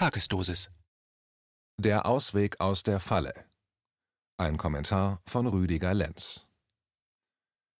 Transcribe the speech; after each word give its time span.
Tagesdosis. 0.00 0.70
Der 1.76 2.06
Ausweg 2.06 2.58
aus 2.58 2.82
der 2.82 3.00
Falle. 3.00 3.34
Ein 4.38 4.56
Kommentar 4.56 5.20
von 5.26 5.46
Rüdiger 5.46 5.92
Lenz. 5.92 6.46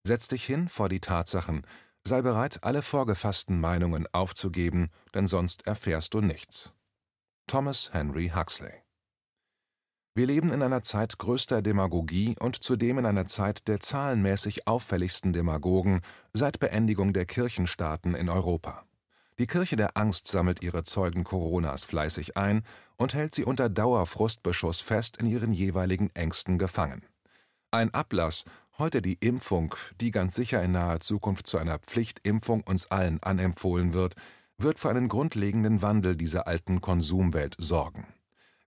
Setz 0.07 0.29
dich 0.29 0.45
hin 0.45 0.69
vor 0.69 0.91
die 0.91 1.01
Tatsachen, 1.01 1.67
sei 2.07 2.21
bereit, 2.21 2.63
alle 2.63 2.83
vorgefassten 2.83 3.59
Meinungen 3.59 4.07
aufzugeben, 4.13 4.91
denn 5.15 5.27
sonst 5.27 5.67
erfährst 5.67 6.13
du 6.13 6.21
nichts. 6.21 6.75
Thomas 7.47 7.95
Henry 7.95 8.31
Huxley 8.37 8.83
Wir 10.15 10.27
leben 10.27 10.53
in 10.53 10.63
einer 10.63 10.83
Zeit 10.83 11.17
größter 11.17 11.63
Demagogie 11.63 12.37
und 12.39 12.63
zudem 12.63 12.99
in 12.99 13.07
einer 13.07 13.25
Zeit 13.29 13.67
der 13.67 13.81
zahlenmäßig 13.81 14.69
auffälligsten 14.69 15.33
Demagogen 15.33 16.03
seit 16.35 16.61
Beendigung 16.61 17.15
der 17.15 17.25
Kirchenstaaten 17.25 18.15
in 18.15 18.29
Europa. 18.29 18.85
Die 19.41 19.47
Kirche 19.47 19.77
der 19.77 19.97
Angst 19.97 20.29
sammelt 20.29 20.63
ihre 20.63 20.83
Zeugen 20.83 21.25
Coronas 21.25 21.87
fleißig 21.87 22.37
ein 22.37 22.63
und 22.99 23.15
hält 23.15 23.35
sie 23.35 23.45
unter 23.45 23.71
Dauerfrustbeschuss 23.71 24.83
fest 24.83 25.17
in 25.17 25.25
ihren 25.25 25.51
jeweiligen 25.51 26.11
Ängsten 26.15 26.59
gefangen. 26.59 27.07
Ein 27.71 27.95
Ablass, 27.95 28.45
heute 28.77 29.01
die 29.01 29.15
Impfung, 29.15 29.75
die 29.99 30.11
ganz 30.11 30.35
sicher 30.35 30.63
in 30.63 30.73
naher 30.73 31.01
Zukunft 31.01 31.47
zu 31.47 31.57
einer 31.57 31.79
Pflichtimpfung 31.79 32.61
uns 32.61 32.91
allen 32.91 33.23
anempfohlen 33.23 33.95
wird, 33.95 34.15
wird 34.59 34.79
für 34.79 34.91
einen 34.91 35.09
grundlegenden 35.09 35.81
Wandel 35.81 36.17
dieser 36.17 36.47
alten 36.47 36.83
Konsumwelt 36.83 37.57
sorgen. 37.57 38.07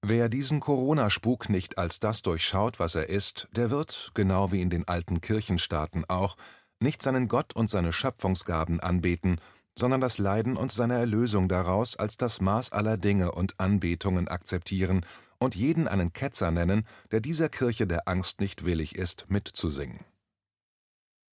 Wer 0.01 0.27
diesen 0.27 0.59
Corona-Spuk 0.59 1.49
nicht 1.49 1.77
als 1.77 1.99
das 1.99 2.23
durchschaut, 2.23 2.79
was 2.79 2.95
er 2.95 3.09
ist, 3.09 3.47
der 3.51 3.69
wird, 3.69 4.09
genau 4.15 4.51
wie 4.51 4.63
in 4.63 4.71
den 4.71 4.87
alten 4.87 5.21
Kirchenstaaten 5.21 6.05
auch, 6.07 6.35
nicht 6.79 7.03
seinen 7.03 7.27
Gott 7.27 7.55
und 7.55 7.69
seine 7.69 7.93
Schöpfungsgaben 7.93 8.79
anbeten, 8.79 9.39
sondern 9.77 10.01
das 10.01 10.17
Leiden 10.17 10.55
und 10.55 10.71
seine 10.71 10.95
Erlösung 10.95 11.49
daraus 11.49 11.95
als 11.95 12.17
das 12.17 12.41
Maß 12.41 12.71
aller 12.71 12.97
Dinge 12.97 13.31
und 13.31 13.59
Anbetungen 13.59 14.27
akzeptieren 14.27 15.05
und 15.39 15.55
jeden 15.55 15.87
einen 15.87 16.13
Ketzer 16.13 16.51
nennen, 16.51 16.85
der 17.11 17.19
dieser 17.19 17.49
Kirche 17.49 17.87
der 17.87 18.07
Angst 18.07 18.39
nicht 18.39 18.65
willig 18.65 18.95
ist, 18.95 19.25
mitzusingen. 19.29 19.99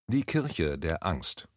Die 0.09 0.25
Kirche 0.25 0.79
der 0.79 1.07
Angst 1.07 1.49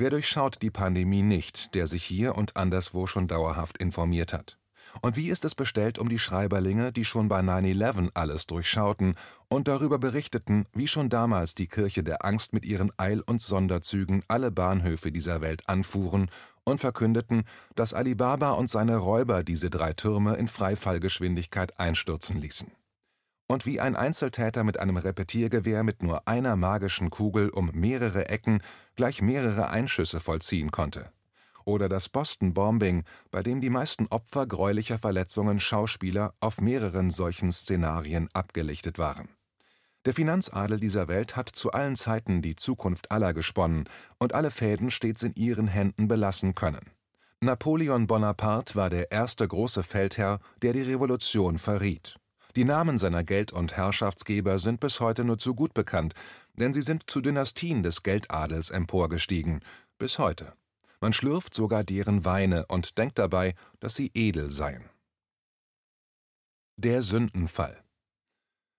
Wer 0.00 0.10
durchschaut 0.10 0.62
die 0.62 0.70
Pandemie 0.70 1.22
nicht, 1.22 1.74
der 1.74 1.88
sich 1.88 2.04
hier 2.04 2.36
und 2.36 2.56
anderswo 2.56 3.08
schon 3.08 3.26
dauerhaft 3.26 3.78
informiert 3.78 4.32
hat? 4.32 4.56
Und 5.00 5.16
wie 5.16 5.28
ist 5.28 5.44
es 5.44 5.54
bestellt 5.54 5.98
um 5.98 6.08
die 6.08 6.18
Schreiberlinge, 6.18 6.92
die 6.92 7.04
schon 7.04 7.28
bei 7.28 7.40
9-11 7.40 8.10
alles 8.14 8.46
durchschauten 8.46 9.14
und 9.48 9.68
darüber 9.68 9.98
berichteten, 9.98 10.66
wie 10.72 10.88
schon 10.88 11.08
damals 11.08 11.54
die 11.54 11.68
Kirche 11.68 12.02
der 12.02 12.24
Angst 12.24 12.52
mit 12.52 12.64
ihren 12.64 12.90
Eil- 12.98 13.22
und 13.22 13.40
Sonderzügen 13.40 14.22
alle 14.28 14.50
Bahnhöfe 14.50 15.12
dieser 15.12 15.40
Welt 15.40 15.68
anfuhren 15.68 16.30
und 16.64 16.80
verkündeten, 16.80 17.44
dass 17.74 17.94
Alibaba 17.94 18.52
und 18.52 18.70
seine 18.70 18.96
Räuber 18.96 19.44
diese 19.44 19.70
drei 19.70 19.92
Türme 19.92 20.36
in 20.36 20.48
Freifallgeschwindigkeit 20.48 21.78
einstürzen 21.78 22.40
ließen? 22.40 22.70
Und 23.50 23.64
wie 23.64 23.80
ein 23.80 23.96
Einzeltäter 23.96 24.62
mit 24.62 24.78
einem 24.78 24.98
Repetiergewehr 24.98 25.82
mit 25.82 26.02
nur 26.02 26.28
einer 26.28 26.54
magischen 26.56 27.08
Kugel 27.08 27.48
um 27.48 27.70
mehrere 27.72 28.28
Ecken 28.28 28.60
gleich 28.94 29.22
mehrere 29.22 29.70
Einschüsse 29.70 30.20
vollziehen 30.20 30.70
konnte? 30.70 31.10
Oder 31.68 31.90
das 31.90 32.08
Boston 32.08 32.54
Bombing, 32.54 33.04
bei 33.30 33.42
dem 33.42 33.60
die 33.60 33.68
meisten 33.68 34.06
Opfer 34.08 34.46
greulicher 34.46 34.98
Verletzungen 34.98 35.60
Schauspieler 35.60 36.32
auf 36.40 36.60
mehreren 36.60 37.10
solchen 37.10 37.52
Szenarien 37.52 38.28
abgelichtet 38.32 38.98
waren. 38.98 39.28
Der 40.06 40.14
Finanzadel 40.14 40.80
dieser 40.80 41.08
Welt 41.08 41.36
hat 41.36 41.50
zu 41.50 41.70
allen 41.72 41.94
Zeiten 41.94 42.40
die 42.40 42.56
Zukunft 42.56 43.10
aller 43.10 43.34
gesponnen 43.34 43.84
und 44.18 44.32
alle 44.32 44.50
Fäden 44.50 44.90
stets 44.90 45.22
in 45.22 45.34
ihren 45.34 45.68
Händen 45.68 46.08
belassen 46.08 46.54
können. 46.54 46.90
Napoleon 47.40 48.06
Bonaparte 48.06 48.74
war 48.74 48.88
der 48.88 49.12
erste 49.12 49.46
große 49.46 49.82
Feldherr, 49.82 50.40
der 50.62 50.72
die 50.72 50.82
Revolution 50.82 51.58
verriet. 51.58 52.16
Die 52.56 52.64
Namen 52.64 52.96
seiner 52.96 53.24
Geld- 53.24 53.52
und 53.52 53.76
Herrschaftsgeber 53.76 54.58
sind 54.58 54.80
bis 54.80 55.00
heute 55.00 55.22
nur 55.22 55.38
zu 55.38 55.54
gut 55.54 55.74
bekannt, 55.74 56.14
denn 56.54 56.72
sie 56.72 56.82
sind 56.82 57.10
zu 57.10 57.20
Dynastien 57.20 57.82
des 57.82 58.02
Geldadels 58.02 58.70
emporgestiegen, 58.70 59.60
bis 59.98 60.18
heute. 60.18 60.54
Man 61.00 61.12
schlürft 61.12 61.54
sogar 61.54 61.84
deren 61.84 62.24
Weine 62.24 62.66
und 62.66 62.98
denkt 62.98 63.18
dabei, 63.18 63.54
dass 63.80 63.94
sie 63.94 64.10
edel 64.14 64.50
seien. 64.50 64.88
Der 66.76 67.02
Sündenfall 67.02 67.82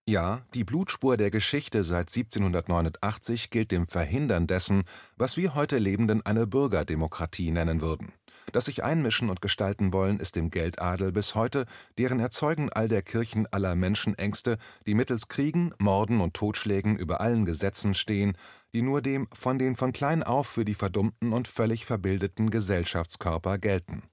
ja, 0.09 0.41
die 0.53 0.63
Blutspur 0.63 1.17
der 1.17 1.29
Geschichte 1.29 1.83
seit 1.83 2.09
1789 2.09 3.49
gilt 3.49 3.71
dem 3.71 3.87
Verhindern 3.87 4.47
dessen, 4.47 4.83
was 5.15 5.37
wir 5.37 5.55
heute 5.55 5.77
Lebenden 5.77 6.25
eine 6.25 6.47
Bürgerdemokratie 6.47 7.51
nennen 7.51 7.79
würden. 7.79 8.11
Das 8.51 8.65
sich 8.65 8.83
einmischen 8.83 9.29
und 9.29 9.41
gestalten 9.41 9.93
wollen, 9.93 10.19
ist 10.19 10.35
dem 10.35 10.49
Geldadel 10.49 11.11
bis 11.11 11.35
heute, 11.35 11.65
deren 11.97 12.19
Erzeugen 12.19 12.71
all 12.71 12.87
der 12.87 13.03
Kirchen 13.03 13.45
aller 13.47 13.75
Menschenängste, 13.75 14.57
die 14.87 14.95
mittels 14.95 15.27
Kriegen, 15.27 15.73
Morden 15.77 16.19
und 16.19 16.33
Totschlägen 16.33 16.97
über 16.97 17.21
allen 17.21 17.45
Gesetzen 17.45 17.93
stehen, 17.93 18.35
die 18.73 18.81
nur 18.81 19.01
dem 19.01 19.27
von 19.33 19.59
den 19.59 19.75
von 19.75 19.91
klein 19.91 20.23
auf 20.23 20.47
für 20.47 20.65
die 20.65 20.73
verdummten 20.73 21.31
und 21.31 21.47
völlig 21.47 21.85
verbildeten 21.85 22.49
Gesellschaftskörper 22.49 23.59
gelten. 23.59 24.03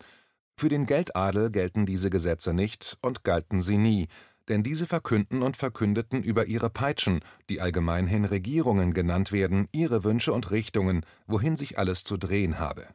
Für 0.59 0.69
den 0.69 0.87
Geldadel 0.87 1.51
gelten 1.51 1.87
diese 1.87 2.11
Gesetze 2.11 2.55
nicht 2.55 2.97
und 3.03 3.25
galten 3.25 3.61
sie 3.61 3.77
nie, 3.77 4.09
denn 4.49 4.63
diese 4.63 4.87
verkünden 4.87 5.43
und 5.43 5.57
verkündeten 5.57 6.23
über 6.23 6.47
ihre 6.47 6.71
Peitschen, 6.71 7.21
die 7.49 7.61
allgemeinhin 7.61 8.25
Regierungen 8.25 8.93
genannt 8.93 9.33
werden, 9.33 9.69
ihre 9.73 10.05
Wünsche 10.05 10.33
und 10.33 10.51
Richtungen, 10.51 11.05
wohin 11.27 11.57
sich 11.57 11.79
alles 11.79 12.05
zu 12.05 12.17
drehen 12.17 12.59
habe. 12.59 12.87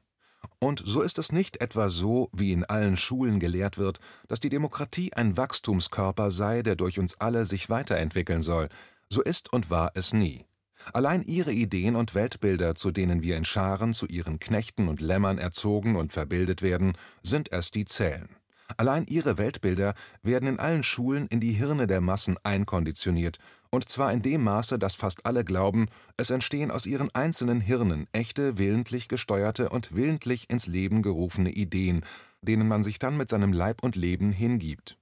Und 0.59 0.81
so 0.85 1.01
ist 1.01 1.17
es 1.17 1.31
nicht 1.31 1.61
etwa 1.61 1.89
so, 1.89 2.29
wie 2.33 2.51
in 2.51 2.63
allen 2.63 2.97
Schulen 2.97 3.39
gelehrt 3.39 3.77
wird, 3.77 3.99
dass 4.27 4.39
die 4.39 4.49
Demokratie 4.49 5.13
ein 5.13 5.37
Wachstumskörper 5.37 6.31
sei, 6.31 6.61
der 6.61 6.75
durch 6.75 6.99
uns 6.99 7.19
alle 7.19 7.45
sich 7.45 7.69
weiterentwickeln 7.69 8.41
soll, 8.41 8.69
so 9.09 9.21
ist 9.21 9.51
und 9.51 9.69
war 9.69 9.91
es 9.95 10.13
nie. 10.13 10.45
Allein 10.93 11.23
ihre 11.23 11.51
Ideen 11.51 11.95
und 11.95 12.15
Weltbilder, 12.15 12.75
zu 12.75 12.91
denen 12.91 13.21
wir 13.21 13.37
in 13.37 13.45
Scharen 13.45 13.93
zu 13.93 14.07
ihren 14.07 14.39
Knechten 14.39 14.87
und 14.87 15.01
Lämmern 15.01 15.37
erzogen 15.37 15.95
und 15.95 16.13
verbildet 16.13 16.61
werden, 16.61 16.93
sind 17.21 17.51
es, 17.51 17.71
die 17.71 17.85
zählen. 17.85 18.29
Allein 18.77 19.05
ihre 19.07 19.37
Weltbilder 19.37 19.93
werden 20.23 20.47
in 20.47 20.59
allen 20.59 20.83
Schulen 20.83 21.27
in 21.27 21.39
die 21.39 21.53
Hirne 21.53 21.87
der 21.87 22.01
Massen 22.01 22.37
einkonditioniert, 22.43 23.37
und 23.69 23.87
zwar 23.89 24.11
in 24.11 24.21
dem 24.21 24.43
Maße, 24.43 24.77
dass 24.77 24.95
fast 24.95 25.25
alle 25.25 25.45
glauben, 25.45 25.87
es 26.17 26.29
entstehen 26.29 26.71
aus 26.71 26.85
ihren 26.85 27.13
einzelnen 27.15 27.61
Hirnen 27.61 28.07
echte, 28.11 28.57
willentlich 28.57 29.07
gesteuerte 29.07 29.69
und 29.69 29.95
willentlich 29.95 30.49
ins 30.49 30.67
Leben 30.67 31.01
gerufene 31.01 31.51
Ideen, 31.51 32.03
denen 32.41 32.67
man 32.67 32.83
sich 32.83 32.99
dann 32.99 33.17
mit 33.17 33.29
seinem 33.29 33.53
Leib 33.53 33.83
und 33.83 33.95
Leben 33.95 34.31
hingibt. 34.31 34.97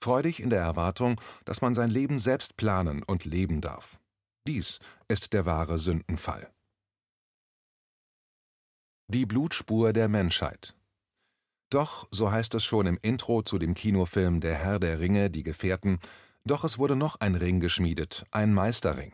Freudig 0.00 0.40
in 0.40 0.50
der 0.50 0.60
Erwartung, 0.60 1.20
dass 1.44 1.60
man 1.60 1.74
sein 1.74 1.90
Leben 1.90 2.18
selbst 2.18 2.56
planen 2.56 3.02
und 3.02 3.24
leben 3.24 3.60
darf. 3.60 3.98
Dies 4.46 4.78
ist 5.08 5.32
der 5.32 5.46
wahre 5.46 5.78
Sündenfall. 5.78 6.48
Die 9.08 9.26
Blutspur 9.26 9.92
der 9.92 10.08
Menschheit 10.08 10.75
doch, 11.70 12.06
so 12.10 12.30
heißt 12.30 12.54
es 12.54 12.64
schon 12.64 12.86
im 12.86 12.98
Intro 13.02 13.42
zu 13.42 13.58
dem 13.58 13.74
Kinofilm 13.74 14.40
Der 14.40 14.54
Herr 14.54 14.78
der 14.78 15.00
Ringe, 15.00 15.30
die 15.30 15.42
Gefährten, 15.42 15.98
doch 16.44 16.64
es 16.64 16.78
wurde 16.78 16.96
noch 16.96 17.20
ein 17.20 17.34
Ring 17.34 17.60
geschmiedet, 17.60 18.24
ein 18.30 18.54
Meisterring. 18.54 19.12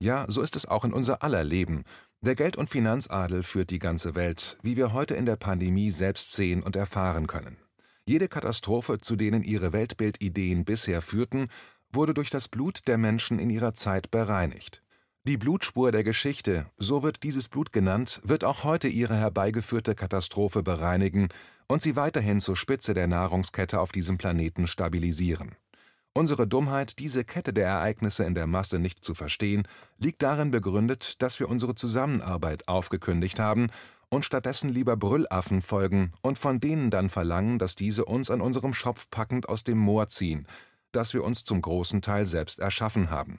Ja, 0.00 0.26
so 0.28 0.42
ist 0.42 0.56
es 0.56 0.66
auch 0.66 0.84
in 0.84 0.92
unser 0.92 1.22
aller 1.22 1.44
Leben. 1.44 1.84
Der 2.20 2.34
Geld- 2.34 2.56
und 2.56 2.68
Finanzadel 2.68 3.44
führt 3.44 3.70
die 3.70 3.78
ganze 3.78 4.14
Welt, 4.16 4.58
wie 4.62 4.76
wir 4.76 4.92
heute 4.92 5.14
in 5.14 5.24
der 5.24 5.36
Pandemie 5.36 5.90
selbst 5.92 6.32
sehen 6.32 6.62
und 6.62 6.74
erfahren 6.74 7.28
können. 7.28 7.58
Jede 8.04 8.28
Katastrophe, 8.28 8.98
zu 8.98 9.16
denen 9.16 9.44
ihre 9.44 9.72
Weltbildideen 9.72 10.64
bisher 10.64 11.02
führten, 11.02 11.48
wurde 11.92 12.14
durch 12.14 12.30
das 12.30 12.48
Blut 12.48 12.88
der 12.88 12.98
Menschen 12.98 13.38
in 13.38 13.50
ihrer 13.50 13.74
Zeit 13.74 14.10
bereinigt. 14.10 14.82
Die 15.24 15.36
Blutspur 15.36 15.92
der 15.92 16.04
Geschichte, 16.04 16.70
so 16.78 17.02
wird 17.02 17.22
dieses 17.22 17.48
Blut 17.48 17.72
genannt, 17.72 18.20
wird 18.24 18.44
auch 18.44 18.64
heute 18.64 18.88
ihre 18.88 19.16
herbeigeführte 19.16 19.94
Katastrophe 19.94 20.62
bereinigen 20.62 21.28
und 21.66 21.82
sie 21.82 21.96
weiterhin 21.96 22.40
zur 22.40 22.56
Spitze 22.56 22.94
der 22.94 23.08
Nahrungskette 23.08 23.80
auf 23.80 23.92
diesem 23.92 24.16
Planeten 24.16 24.66
stabilisieren. 24.66 25.56
Unsere 26.14 26.46
Dummheit, 26.48 26.98
diese 26.98 27.24
Kette 27.24 27.52
der 27.52 27.66
Ereignisse 27.66 28.24
in 28.24 28.34
der 28.34 28.46
Masse 28.46 28.78
nicht 28.78 29.04
zu 29.04 29.14
verstehen, 29.14 29.68
liegt 29.98 30.22
darin 30.22 30.50
begründet, 30.50 31.20
dass 31.22 31.38
wir 31.38 31.48
unsere 31.48 31.74
Zusammenarbeit 31.74 32.66
aufgekündigt 32.66 33.38
haben 33.38 33.68
und 34.08 34.24
stattdessen 34.24 34.70
lieber 34.70 34.96
Brüllaffen 34.96 35.62
folgen 35.62 36.12
und 36.22 36.38
von 36.38 36.60
denen 36.60 36.90
dann 36.90 37.10
verlangen, 37.10 37.58
dass 37.58 37.76
diese 37.76 38.04
uns 38.04 38.30
an 38.30 38.40
unserem 38.40 38.72
Schopf 38.72 39.10
packend 39.10 39.48
aus 39.48 39.62
dem 39.62 39.78
Moor 39.78 40.08
ziehen, 40.08 40.46
das 40.92 41.12
wir 41.12 41.22
uns 41.22 41.44
zum 41.44 41.60
großen 41.60 42.02
Teil 42.02 42.24
selbst 42.24 42.58
erschaffen 42.58 43.10
haben. 43.10 43.38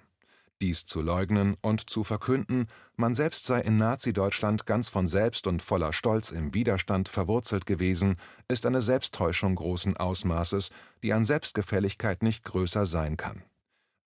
Dies 0.62 0.86
zu 0.86 1.02
leugnen 1.02 1.56
und 1.62 1.90
zu 1.90 2.04
verkünden, 2.04 2.68
man 2.98 3.16
selbst 3.16 3.46
sei 3.46 3.62
in 3.62 3.78
Nazi-Deutschland 3.78 4.66
ganz 4.66 4.90
von 4.90 5.08
selbst 5.08 5.48
und 5.48 5.62
voller 5.62 5.94
Stolz 5.94 6.32
im 6.32 6.54
Widerstand 6.54 7.08
verwurzelt 7.08 7.66
gewesen, 7.66 8.18
ist 8.50 8.66
eine 8.66 8.82
Selbsttäuschung 8.82 9.56
großen 9.56 9.96
Ausmaßes, 9.96 10.72
die 11.02 11.14
an 11.14 11.24
Selbstgefälligkeit 11.24 12.24
nicht 12.24 12.44
größer 12.44 12.86
sein 12.86 13.16
kann. 13.16 13.44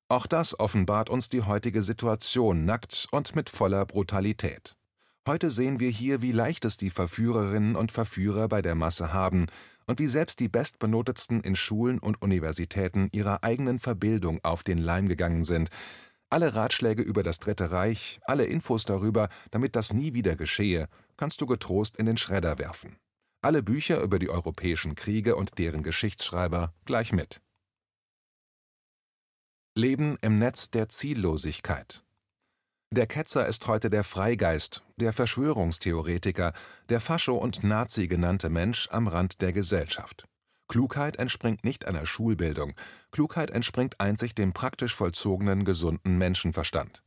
Auch 0.10 0.28
das 0.28 0.60
offenbart 0.60 1.10
uns 1.10 1.28
die 1.28 1.42
heutige 1.42 1.82
Situation 1.82 2.66
nackt 2.66 3.08
und 3.12 3.36
mit 3.36 3.50
voller 3.50 3.86
Brutalität. 3.86 4.76
Heute 5.26 5.50
sehen 5.50 5.80
wir 5.80 5.90
hier, 5.90 6.22
wie 6.22 6.34
leicht 6.34 6.66
es 6.66 6.78
die 6.78 6.92
Verführerinnen 6.92 7.76
und 7.76 7.92
Verführer 7.92 8.48
bei 8.48 8.62
der 8.62 8.76
Masse 8.76 9.12
haben, 9.12 9.48
und 9.88 10.00
wie 10.00 10.08
selbst 10.08 10.40
die 10.40 10.50
Bestbenotetsten 10.50 11.42
in 11.42 11.56
Schulen 11.56 12.00
und 12.00 12.22
Universitäten 12.22 13.10
ihrer 13.12 13.44
eigenen 13.44 13.80
Verbildung 13.80 14.40
auf 14.44 14.64
den 14.64 14.78
Leim 14.78 15.08
gegangen 15.08 15.44
sind. 15.44 15.70
Alle 16.34 16.56
Ratschläge 16.56 17.04
über 17.04 17.22
das 17.22 17.38
Dritte 17.38 17.70
Reich, 17.70 18.20
alle 18.24 18.46
Infos 18.46 18.86
darüber, 18.86 19.30
damit 19.52 19.76
das 19.76 19.94
nie 19.94 20.16
wieder 20.16 20.36
geschehe, 20.36 20.90
kannst 21.16 21.42
du 21.42 21.46
getrost 21.46 21.96
in 21.96 22.08
den 22.08 22.18
Schredder 22.18 22.58
werfen. 22.58 22.98
Alle 23.44 23.62
Bücher 23.62 24.02
über 24.02 24.18
die 24.18 24.32
europäischen 24.32 24.96
Kriege 24.96 25.36
und 25.36 25.60
deren 25.60 25.84
Geschichtsschreiber 25.84 26.74
gleich 26.86 27.14
mit. 27.14 27.40
Leben 29.76 30.18
im 30.24 30.40
Netz 30.40 30.72
der 30.72 30.90
Ziellosigkeit 30.90 32.04
der 32.94 33.08
Ketzer 33.08 33.48
ist 33.48 33.66
heute 33.66 33.90
der 33.90 34.04
Freigeist, 34.04 34.84
der 34.98 35.14
Verschwörungstheoretiker, 35.14 36.54
der 36.90 37.00
Fascho 37.00 37.36
und 37.36 37.64
Nazi 37.64 38.08
genannte 38.08 38.52
Mensch 38.52 38.88
am 38.92 39.08
Rand 39.08 39.42
der 39.42 39.52
Gesellschaft. 39.52 40.26
Klugheit 40.74 41.18
entspringt 41.18 41.64
nicht 41.64 41.86
einer 41.86 42.08
Schulbildung, 42.08 42.74
Klugheit 43.12 43.52
entspringt 43.52 44.00
einzig 44.00 44.34
dem 44.34 44.54
praktisch 44.54 44.96
vollzogenen 44.96 45.66
gesunden 45.66 46.18
Menschenverstand. 46.18 47.04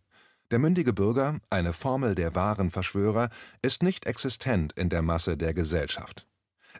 Der 0.53 0.61
mündige 0.61 0.93
Bürger, 0.93 1.41
eine 1.51 1.73
Formel 1.73 2.15
der 2.15 2.37
wahren 2.37 2.71
Verschwörer, 2.71 3.29
ist 3.63 3.83
nicht 3.83 4.07
existent 4.07 4.73
in 4.75 4.89
der 4.89 5.03
Masse 5.03 5.37
der 5.37 5.53
Gesellschaft 5.53 6.29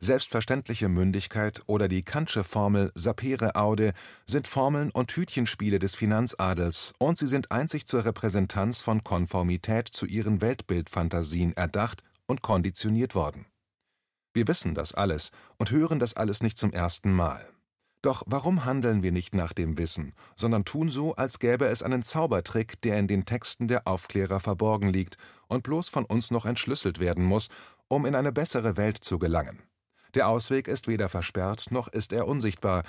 Selbstverständliche 0.01 0.89
Mündigkeit 0.89 1.61
oder 1.67 1.89
die 1.89 2.05
Kantsche 2.05 2.45
Formel 2.45 2.93
sapere 2.95 3.57
aude 3.57 3.93
sind 4.25 4.47
Formeln 4.47 4.93
und 4.93 5.11
Hütchenspiele 5.11 5.81
des 5.81 5.97
Finanzadels, 5.97 6.93
und 6.99 7.19
sie 7.19 7.27
sind 7.27 7.51
einzig 7.51 7.89
zur 7.89 8.05
Repräsentanz 8.05 8.81
von 8.81 9.03
Konformität 9.03 9.89
zu 9.89 10.07
ihren 10.07 10.41
Weltbildphantasien 10.41 11.57
erdacht 11.57 12.05
und 12.27 12.43
konditioniert 12.43 13.17
worden. 13.17 13.47
Wir 14.37 14.49
wissen 14.49 14.75
das 14.75 14.93
alles 14.93 15.31
und 15.57 15.71
hören 15.71 15.99
das 15.99 16.13
alles 16.13 16.43
nicht 16.43 16.59
zum 16.59 16.71
ersten 16.71 17.11
Mal. 17.11 17.49
Doch 18.03 18.23
warum 18.27 18.67
handeln 18.67 19.03
wir 19.03 19.11
nicht 19.11 19.35
nach 19.35 19.55
dem 19.55 19.79
Wissen, 19.79 20.13
sondern 20.37 20.67
tun 20.67 20.91
so, 20.91 21.15
als 21.17 21.39
gäbe 21.39 21.65
es 21.69 21.83
einen 21.83 22.03
Zaubertrick, 22.03 22.79
der 22.83 22.99
in 22.99 23.09
den 23.09 23.25
Texten 23.25 23.67
der 23.67 23.87
Aufklärer 23.87 24.39
verborgen 24.39 24.89
liegt 24.91 25.17
und 25.49 25.63
bloß 25.63 25.89
von 25.89 26.05
uns 26.05 26.31
noch 26.31 26.45
entschlüsselt 26.45 26.99
werden 26.99 27.25
muss, 27.25 27.49
um 27.89 28.05
in 28.05 28.15
eine 28.15 28.31
bessere 28.31 28.77
Welt 28.77 28.99
zu 29.03 29.19
gelangen? 29.19 29.63
Der 30.13 30.29
Ausweg 30.29 30.69
ist 30.69 30.87
weder 30.87 31.09
versperrt 31.09 31.71
noch 31.71 31.89
ist 31.89 32.13
er 32.13 32.29
unsichtbar, 32.29 32.83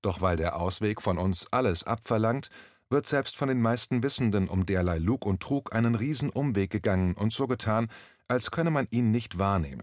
doch 0.00 0.20
weil 0.20 0.36
der 0.36 0.54
Ausweg 0.54 1.02
von 1.02 1.18
uns 1.18 1.48
alles 1.50 1.82
abverlangt, 1.82 2.50
wird 2.88 3.06
selbst 3.08 3.34
von 3.34 3.48
den 3.48 3.60
meisten 3.60 4.04
Wissenden 4.04 4.46
um 4.46 4.64
derlei 4.64 4.98
Lug 4.98 5.26
und 5.26 5.42
Trug 5.42 5.74
einen 5.74 5.96
Riesenumweg 5.96 6.70
gegangen 6.70 7.14
und 7.14 7.32
so 7.32 7.48
getan, 7.48 7.88
als 8.28 8.52
könne 8.52 8.70
man 8.70 8.86
ihn 8.90 9.10
nicht 9.10 9.38
wahrnehmen. 9.38 9.82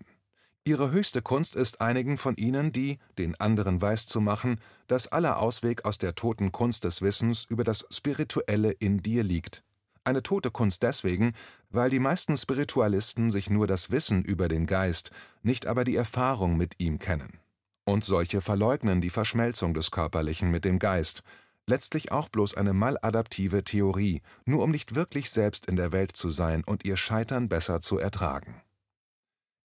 Ihre 0.63 0.91
höchste 0.91 1.23
Kunst 1.23 1.55
ist 1.55 1.81
einigen 1.81 2.17
von 2.17 2.35
ihnen, 2.35 2.71
die, 2.71 2.99
den 3.17 3.33
anderen 3.39 3.81
weiszumachen, 3.81 4.61
dass 4.85 5.07
aller 5.07 5.39
Ausweg 5.39 5.85
aus 5.85 5.97
der 5.97 6.13
toten 6.13 6.51
Kunst 6.51 6.83
des 6.83 7.01
Wissens 7.01 7.45
über 7.49 7.63
das 7.63 7.87
Spirituelle 7.89 8.71
in 8.71 9.01
dir 9.01 9.23
liegt. 9.23 9.63
Eine 10.03 10.21
tote 10.21 10.51
Kunst 10.51 10.83
deswegen, 10.83 11.33
weil 11.71 11.89
die 11.89 11.99
meisten 11.99 12.37
Spiritualisten 12.37 13.31
sich 13.31 13.49
nur 13.49 13.65
das 13.65 13.89
Wissen 13.89 14.23
über 14.23 14.47
den 14.47 14.67
Geist, 14.67 15.09
nicht 15.41 15.65
aber 15.65 15.83
die 15.83 15.95
Erfahrung 15.95 16.57
mit 16.57 16.75
ihm 16.77 16.99
kennen. 16.99 17.39
Und 17.83 18.05
solche 18.05 18.41
verleugnen 18.41 19.01
die 19.01 19.09
Verschmelzung 19.09 19.73
des 19.73 19.89
Körperlichen 19.89 20.51
mit 20.51 20.63
dem 20.63 20.77
Geist, 20.77 21.23
letztlich 21.65 22.11
auch 22.11 22.29
bloß 22.29 22.53
eine 22.53 22.73
maladaptive 22.73 23.63
Theorie, 23.63 24.21
nur 24.45 24.63
um 24.63 24.69
nicht 24.69 24.93
wirklich 24.93 25.31
selbst 25.31 25.65
in 25.65 25.75
der 25.75 25.91
Welt 25.91 26.15
zu 26.15 26.29
sein 26.29 26.63
und 26.63 26.85
ihr 26.85 26.97
Scheitern 26.97 27.49
besser 27.49 27.81
zu 27.81 27.97
ertragen. 27.97 28.61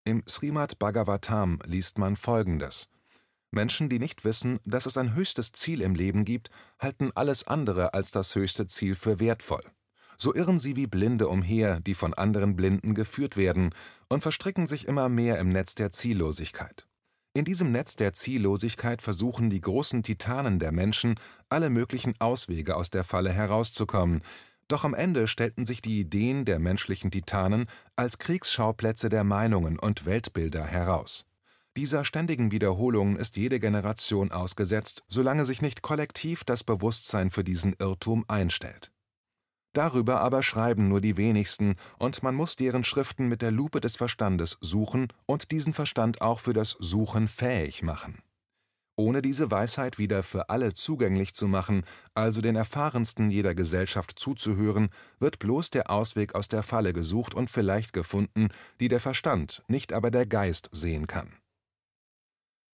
Im 0.06 0.22
Srimad 0.26 0.78
Bhagavatam 0.78 1.58
liest 1.66 1.98
man 1.98 2.16
Folgendes. 2.16 2.88
Menschen, 3.50 3.90
die 3.90 3.98
nicht 3.98 4.24
wissen, 4.24 4.60
dass 4.64 4.86
es 4.86 4.96
ein 4.96 5.14
höchstes 5.14 5.52
Ziel 5.52 5.82
im 5.82 5.94
Leben 5.94 6.24
gibt, 6.24 6.48
halten 6.78 7.10
alles 7.14 7.46
andere 7.46 7.92
als 7.92 8.12
das 8.12 8.34
höchste 8.34 8.66
Ziel 8.66 8.94
für 8.94 9.20
wertvoll 9.20 9.62
so 10.18 10.34
irren 10.34 10.58
sie 10.58 10.76
wie 10.76 10.86
Blinde 10.86 11.28
umher, 11.28 11.80
die 11.80 11.94
von 11.94 12.14
anderen 12.14 12.56
Blinden 12.56 12.94
geführt 12.94 13.36
werden, 13.36 13.74
und 14.08 14.22
verstricken 14.22 14.66
sich 14.66 14.86
immer 14.86 15.08
mehr 15.08 15.38
im 15.38 15.48
Netz 15.48 15.74
der 15.74 15.92
Ziellosigkeit. 15.92 16.86
In 17.34 17.44
diesem 17.44 17.70
Netz 17.70 17.96
der 17.96 18.14
Ziellosigkeit 18.14 19.02
versuchen 19.02 19.50
die 19.50 19.60
großen 19.60 20.02
Titanen 20.02 20.58
der 20.58 20.72
Menschen, 20.72 21.16
alle 21.50 21.68
möglichen 21.68 22.14
Auswege 22.18 22.76
aus 22.76 22.88
der 22.88 23.04
Falle 23.04 23.30
herauszukommen, 23.30 24.22
doch 24.68 24.84
am 24.84 24.94
Ende 24.94 25.28
stellten 25.28 25.66
sich 25.66 25.80
die 25.80 26.00
Ideen 26.00 26.44
der 26.44 26.58
menschlichen 26.58 27.10
Titanen 27.10 27.66
als 27.94 28.18
Kriegsschauplätze 28.18 29.08
der 29.08 29.24
Meinungen 29.24 29.78
und 29.78 30.06
Weltbilder 30.06 30.64
heraus. 30.64 31.26
Dieser 31.76 32.04
ständigen 32.04 32.52
Wiederholung 32.52 33.16
ist 33.16 33.36
jede 33.36 33.60
Generation 33.60 34.32
ausgesetzt, 34.32 35.04
solange 35.08 35.44
sich 35.44 35.60
nicht 35.60 35.82
kollektiv 35.82 36.42
das 36.44 36.64
Bewusstsein 36.64 37.30
für 37.30 37.44
diesen 37.44 37.74
Irrtum 37.78 38.24
einstellt. 38.28 38.90
Darüber 39.74 40.20
aber 40.22 40.42
schreiben 40.42 40.88
nur 40.88 41.02
die 41.02 41.18
wenigsten, 41.18 41.76
und 41.98 42.22
man 42.22 42.34
muss 42.34 42.56
deren 42.56 42.82
Schriften 42.82 43.28
mit 43.28 43.42
der 43.42 43.50
Lupe 43.50 43.80
des 43.80 43.96
Verstandes 43.96 44.56
suchen 44.62 45.08
und 45.26 45.50
diesen 45.50 45.74
Verstand 45.74 46.22
auch 46.22 46.40
für 46.40 46.54
das 46.54 46.70
Suchen 46.70 47.28
fähig 47.28 47.82
machen. 47.82 48.22
Ohne 48.96 49.20
diese 49.20 49.50
Weisheit 49.50 49.98
wieder 49.98 50.22
für 50.22 50.48
alle 50.48 50.72
zugänglich 50.72 51.34
zu 51.34 51.48
machen, 51.48 51.84
also 52.14 52.40
den 52.40 52.56
Erfahrensten 52.56 53.30
jeder 53.30 53.54
Gesellschaft 53.54 54.18
zuzuhören, 54.18 54.88
wird 55.18 55.38
bloß 55.38 55.70
der 55.70 55.90
Ausweg 55.90 56.34
aus 56.34 56.48
der 56.48 56.62
Falle 56.62 56.94
gesucht 56.94 57.34
und 57.34 57.50
vielleicht 57.50 57.92
gefunden, 57.92 58.48
die 58.80 58.88
der 58.88 59.00
Verstand, 59.00 59.62
nicht 59.68 59.92
aber 59.92 60.10
der 60.10 60.24
Geist 60.26 60.70
sehen 60.72 61.06
kann. 61.06 61.28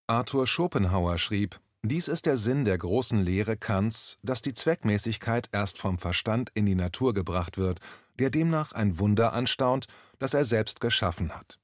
Arthur 0.07 0.47
Schopenhauer 0.47 1.19
schrieb 1.19 1.61
dies 1.85 2.07
ist 2.07 2.27
der 2.27 2.37
Sinn 2.37 2.65
der 2.65 2.79
großen 2.79 3.21
Lehre 3.21 3.57
Kants, 3.57 4.19
dass 4.23 4.41
die 4.41 4.55
Zweckmäßigkeit 4.55 5.49
erst 5.51 5.81
vom 5.81 5.99
Verstand 5.99 6.51
in 6.55 6.65
die 6.65 6.77
Natur 6.77 7.13
gebracht 7.13 7.59
wird, 7.59 7.81
der 8.21 8.31
demnach 8.31 8.71
ein 8.71 9.01
Wunder 9.01 9.33
anstaunt, 9.33 9.87
das 10.21 10.33
er 10.33 10.45
selbst 10.45 10.81
geschaffen 10.81 11.35
hat. 11.35 11.59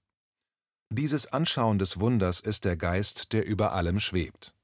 Dieses 0.91 1.27
Anschauen 1.27 1.79
des 1.79 2.01
Wunders 2.01 2.41
ist 2.41 2.65
der 2.65 2.77
Geist, 2.77 3.35
der 3.35 3.47
über 3.47 3.73
allem 3.73 4.01
schwebt. 4.01 4.55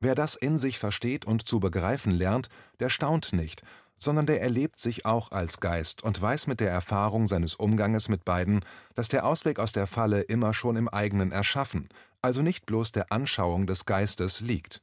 Wer 0.00 0.16
das 0.16 0.34
in 0.34 0.58
sich 0.58 0.78
versteht 0.78 1.24
und 1.24 1.46
zu 1.46 1.60
begreifen 1.60 2.10
lernt, 2.10 2.48
der 2.80 2.88
staunt 2.88 3.32
nicht, 3.32 3.62
sondern 3.96 4.26
der 4.26 4.40
erlebt 4.40 4.78
sich 4.78 5.06
auch 5.06 5.30
als 5.30 5.60
Geist 5.60 6.02
und 6.02 6.20
weiß 6.20 6.48
mit 6.48 6.58
der 6.60 6.70
Erfahrung 6.70 7.26
seines 7.26 7.54
Umganges 7.54 8.08
mit 8.08 8.24
beiden, 8.24 8.64
dass 8.96 9.08
der 9.08 9.24
Ausweg 9.24 9.60
aus 9.60 9.70
der 9.70 9.86
Falle 9.86 10.22
immer 10.22 10.52
schon 10.52 10.76
im 10.76 10.88
eigenen 10.88 11.30
Erschaffen, 11.30 11.88
also 12.22 12.42
nicht 12.42 12.66
bloß 12.66 12.92
der 12.92 13.12
Anschauung 13.12 13.66
des 13.66 13.84
Geistes 13.84 14.40
liegt. 14.40 14.82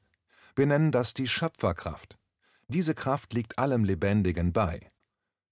Wir 0.56 0.66
nennen 0.66 0.92
das 0.92 1.14
die 1.14 1.28
Schöpferkraft. 1.28 2.18
Diese 2.68 2.96
Kraft 2.96 3.34
liegt 3.34 3.60
allem 3.60 3.84
Lebendigen 3.84 4.54
bei. 4.54 4.92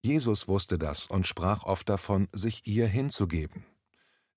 Jesus 0.01 0.47
wusste 0.47 0.77
das 0.77 1.07
und 1.07 1.27
sprach 1.27 1.63
oft 1.63 1.87
davon, 1.89 2.27
sich 2.31 2.65
ihr 2.65 2.87
hinzugeben. 2.87 3.65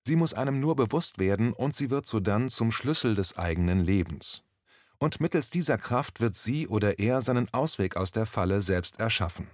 Sie 0.07 0.15
muss 0.15 0.33
einem 0.33 0.61
nur 0.61 0.77
bewusst 0.77 1.19
werden 1.19 1.51
und 1.51 1.75
sie 1.75 1.91
wird 1.91 2.07
sodann 2.07 2.47
zum 2.47 2.71
Schlüssel 2.71 3.13
des 3.13 3.37
eigenen 3.37 3.81
Lebens. 3.83 4.45
Und 4.99 5.19
mittels 5.19 5.49
dieser 5.49 5.77
Kraft 5.77 6.21
wird 6.21 6.33
sie 6.33 6.65
oder 6.69 6.97
er 6.97 7.19
seinen 7.19 7.53
Ausweg 7.53 7.97
aus 7.97 8.13
der 8.13 8.25
Falle 8.25 8.61
selbst 8.61 9.01
erschaffen. 9.01 9.49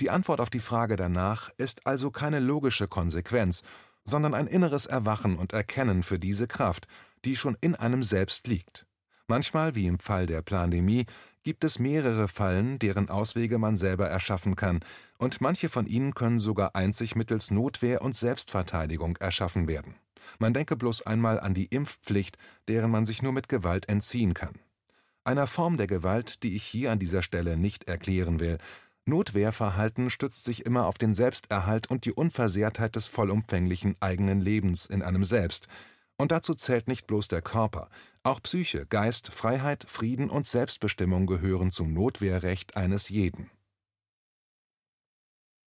Die 0.00 0.10
Antwort 0.10 0.40
auf 0.40 0.50
die 0.50 0.58
Frage 0.58 0.96
danach 0.96 1.50
ist 1.58 1.86
also 1.86 2.10
keine 2.10 2.40
logische 2.40 2.88
Konsequenz, 2.88 3.62
sondern 4.04 4.34
ein 4.34 4.48
inneres 4.48 4.86
Erwachen 4.86 5.38
und 5.38 5.52
Erkennen 5.52 6.02
für 6.02 6.18
diese 6.18 6.48
Kraft, 6.48 6.88
die 7.24 7.36
schon 7.36 7.56
in 7.60 7.76
einem 7.76 8.02
selbst 8.02 8.48
liegt. 8.48 8.88
Manchmal, 9.28 9.76
wie 9.76 9.86
im 9.86 10.00
Fall 10.00 10.26
der 10.26 10.42
Plandemie, 10.42 11.06
gibt 11.44 11.62
es 11.62 11.78
mehrere 11.78 12.26
Fallen, 12.26 12.78
deren 12.78 13.10
Auswege 13.10 13.58
man 13.58 13.76
selber 13.76 14.08
erschaffen 14.08 14.56
kann, 14.56 14.80
und 15.18 15.40
manche 15.40 15.68
von 15.68 15.86
ihnen 15.86 16.14
können 16.14 16.38
sogar 16.38 16.74
einzig 16.74 17.14
mittels 17.14 17.50
Notwehr 17.50 18.02
und 18.02 18.16
Selbstverteidigung 18.16 19.16
erschaffen 19.18 19.68
werden. 19.68 19.94
Man 20.38 20.54
denke 20.54 20.74
bloß 20.74 21.02
einmal 21.02 21.38
an 21.38 21.54
die 21.54 21.66
Impfpflicht, 21.66 22.38
deren 22.66 22.90
man 22.90 23.06
sich 23.06 23.22
nur 23.22 23.32
mit 23.32 23.48
Gewalt 23.48 23.88
entziehen 23.88 24.34
kann. 24.34 24.54
Einer 25.22 25.46
Form 25.46 25.76
der 25.76 25.86
Gewalt, 25.86 26.42
die 26.42 26.56
ich 26.56 26.64
hier 26.64 26.90
an 26.90 26.98
dieser 26.98 27.22
Stelle 27.22 27.56
nicht 27.56 27.84
erklären 27.84 28.40
will. 28.40 28.58
Notwehrverhalten 29.06 30.08
stützt 30.08 30.44
sich 30.44 30.64
immer 30.64 30.86
auf 30.86 30.96
den 30.96 31.14
Selbsterhalt 31.14 31.88
und 31.90 32.06
die 32.06 32.12
Unversehrtheit 32.12 32.96
des 32.96 33.08
vollumfänglichen 33.08 33.96
eigenen 34.00 34.40
Lebens 34.40 34.86
in 34.86 35.02
einem 35.02 35.24
selbst, 35.24 35.68
und 36.16 36.32
dazu 36.32 36.54
zählt 36.54 36.88
nicht 36.88 37.06
bloß 37.06 37.28
der 37.28 37.42
Körper, 37.42 37.88
auch 38.22 38.40
Psyche, 38.42 38.86
Geist, 38.86 39.28
Freiheit, 39.32 39.84
Frieden 39.88 40.30
und 40.30 40.46
Selbstbestimmung 40.46 41.26
gehören 41.26 41.70
zum 41.70 41.92
Notwehrrecht 41.92 42.76
eines 42.76 43.08
jeden. 43.08 43.50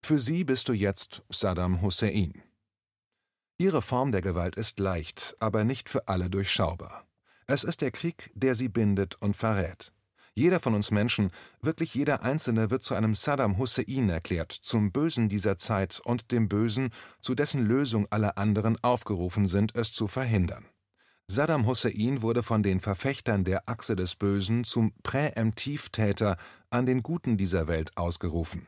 Für 0.03 0.19
sie 0.19 0.43
bist 0.43 0.69
du 0.69 0.73
jetzt 0.73 1.23
Saddam 1.29 1.81
Hussein. 1.81 2.41
Ihre 3.57 3.81
Form 3.81 4.11
der 4.11 4.21
Gewalt 4.21 4.55
ist 4.55 4.79
leicht, 4.79 5.35
aber 5.39 5.63
nicht 5.63 5.89
für 5.89 6.07
alle 6.07 6.29
durchschaubar. 6.29 7.07
Es 7.47 7.63
ist 7.63 7.81
der 7.81 7.91
Krieg, 7.91 8.31
der 8.35 8.55
sie 8.55 8.69
bindet 8.69 9.15
und 9.21 9.35
verrät. 9.35 9.93
Jeder 10.37 10.59
von 10.59 10.75
uns 10.75 10.91
Menschen, 10.91 11.31
wirklich 11.63 11.95
jeder 11.95 12.21
Einzelne 12.21 12.69
wird 12.69 12.83
zu 12.83 12.93
einem 12.93 13.15
Saddam 13.15 13.57
Hussein 13.57 14.07
erklärt, 14.07 14.51
zum 14.51 14.91
Bösen 14.91 15.29
dieser 15.29 15.57
Zeit 15.57 15.99
und 16.05 16.31
dem 16.31 16.47
Bösen, 16.47 16.91
zu 17.19 17.33
dessen 17.33 17.65
Lösung 17.65 18.05
alle 18.11 18.37
anderen 18.37 18.77
aufgerufen 18.83 19.47
sind, 19.47 19.75
es 19.75 19.91
zu 19.91 20.07
verhindern. 20.07 20.63
Saddam 21.25 21.65
Hussein 21.65 22.21
wurde 22.21 22.43
von 22.43 22.61
den 22.61 22.81
Verfechtern 22.81 23.45
der 23.45 23.67
Achse 23.67 23.95
des 23.95 24.13
Bösen 24.13 24.63
zum 24.63 24.93
Präemptivtäter 25.01 26.37
an 26.69 26.85
den 26.85 27.01
Guten 27.01 27.37
dieser 27.37 27.67
Welt 27.67 27.97
ausgerufen. 27.97 28.67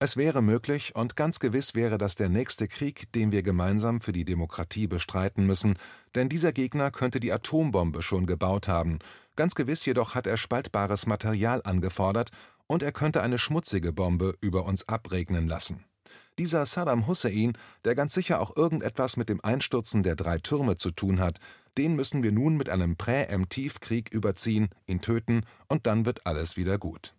Es 0.00 0.16
wäre 0.16 0.42
möglich, 0.42 0.94
und 0.94 1.16
ganz 1.16 1.40
gewiss 1.40 1.74
wäre 1.74 1.98
das 1.98 2.14
der 2.14 2.28
nächste 2.28 2.68
Krieg, 2.68 3.12
den 3.14 3.32
wir 3.32 3.42
gemeinsam 3.42 4.00
für 4.00 4.12
die 4.12 4.24
Demokratie 4.24 4.86
bestreiten 4.86 5.44
müssen, 5.44 5.76
denn 6.14 6.28
dieser 6.28 6.52
Gegner 6.52 6.92
könnte 6.92 7.18
die 7.18 7.32
Atombombe 7.32 8.00
schon 8.00 8.24
gebaut 8.24 8.68
haben, 8.68 9.00
ganz 9.38 9.54
gewiss 9.54 9.86
jedoch 9.86 10.16
hat 10.16 10.26
er 10.26 10.36
spaltbares 10.36 11.06
Material 11.06 11.62
angefordert, 11.62 12.30
und 12.66 12.82
er 12.82 12.92
könnte 12.92 13.22
eine 13.22 13.38
schmutzige 13.38 13.94
Bombe 13.94 14.34
über 14.42 14.66
uns 14.66 14.86
abregnen 14.88 15.48
lassen. 15.48 15.84
Dieser 16.38 16.66
Saddam 16.66 17.06
Hussein, 17.06 17.56
der 17.84 17.94
ganz 17.94 18.14
sicher 18.14 18.40
auch 18.40 18.56
irgendetwas 18.56 19.16
mit 19.16 19.28
dem 19.28 19.42
Einstürzen 19.42 20.02
der 20.02 20.16
drei 20.16 20.38
Türme 20.38 20.76
zu 20.76 20.90
tun 20.90 21.20
hat, 21.20 21.38
den 21.78 21.94
müssen 21.94 22.22
wir 22.22 22.32
nun 22.32 22.56
mit 22.56 22.68
einem 22.68 22.96
Präemptivkrieg 22.96 24.10
überziehen, 24.12 24.68
ihn 24.86 25.00
töten, 25.00 25.44
und 25.68 25.86
dann 25.86 26.04
wird 26.04 26.26
alles 26.26 26.56
wieder 26.56 26.76
gut. 26.76 27.14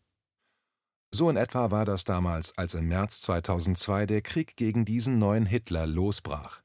So 1.11 1.29
in 1.29 1.37
etwa 1.37 1.71
war 1.71 1.85
das 1.85 2.03
damals, 2.03 2.55
als 2.57 2.75
im 2.75 2.89
März 2.89 3.21
2002 3.21 4.05
der 4.05 4.21
Krieg 4.21 4.57
gegen 4.57 4.85
diesen 4.85 5.17
neuen 5.17 5.45
Hitler 5.45 5.87
losbrach. 5.87 6.61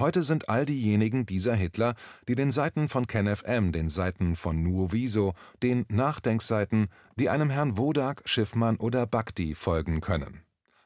Heute 0.00 0.24
sind 0.24 0.48
all 0.48 0.66
diejenigen 0.66 1.24
dieser 1.24 1.54
Hitler, 1.54 1.94
die 2.26 2.34
den 2.34 2.50
Seiten 2.50 2.88
von 2.88 3.06
KenFM, 3.06 3.70
den 3.70 3.88
Seiten 3.88 4.34
von 4.34 4.60
Nuoviso, 4.60 5.34
den 5.62 5.86
Nachdenkseiten, 5.88 6.88
die 7.14 7.28
einem 7.28 7.48
Herrn 7.48 7.78
Wodak, 7.78 8.22
Schiffmann 8.24 8.76
oder 8.76 9.06
Bhakti 9.06 9.54
folgen 9.54 10.00
können. 10.00 10.40